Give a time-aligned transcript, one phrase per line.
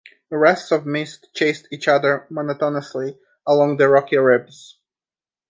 [0.31, 4.79] Wreaths of mist chased each other monotonously along the rocky ribs.